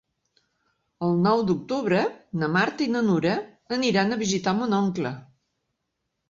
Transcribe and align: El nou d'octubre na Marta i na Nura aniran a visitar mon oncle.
El 1.07 1.11
nou 1.25 1.43
d'octubre 1.49 1.99
na 2.43 2.49
Marta 2.55 2.83
i 2.87 2.87
na 2.95 3.03
Nura 3.11 3.35
aniran 3.79 4.17
a 4.17 4.19
visitar 4.23 4.55
mon 4.63 4.75
oncle. 4.81 5.15